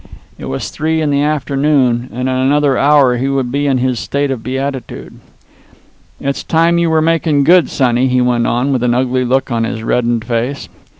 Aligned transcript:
It 0.39 0.45
was 0.45 0.71
three 0.71 0.99
in 0.99 1.11
the 1.11 1.21
afternoon, 1.21 2.09
and 2.11 2.21
in 2.21 2.27
another 2.29 2.75
hour 2.75 3.17
he 3.17 3.27
would 3.27 3.51
be 3.51 3.67
in 3.67 3.77
his 3.77 3.99
state 3.99 4.31
of 4.31 4.41
beatitude. 4.41 5.19
"It's 6.19 6.41
time 6.41 6.79
you 6.79 6.89
were 6.89 7.03
making 7.03 7.43
good, 7.43 7.69
sonny," 7.69 8.07
he 8.07 8.19
went 8.19 8.47
on, 8.47 8.73
with 8.73 8.81
an 8.81 8.95
ugly 8.95 9.23
look 9.23 9.51
on 9.51 9.63
his 9.63 9.83
reddened 9.83 10.25
face. 10.25 10.67